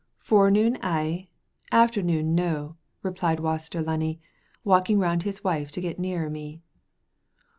"Forenoon, 0.17 0.79
ay; 0.81 1.29
afternoon, 1.71 2.33
no," 2.33 2.75
replied 3.03 3.39
Waster 3.39 3.83
Lunny, 3.83 4.19
walking 4.63 4.97
round 4.97 5.21
his 5.21 5.43
wife 5.43 5.69
to 5.73 5.79
get 5.79 5.99
nearer 5.99 6.27
me. 6.27 6.63